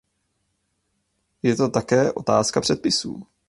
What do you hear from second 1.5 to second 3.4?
to také otázka předpisů.